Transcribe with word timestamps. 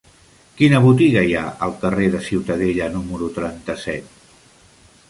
Quina 0.61 0.79
botiga 0.85 1.23
hi 1.27 1.35
ha 1.39 1.43
al 1.67 1.75
carrer 1.85 2.09
de 2.17 2.23
Ciutadella 2.29 2.89
número 2.97 3.31
trenta-set? 3.39 4.21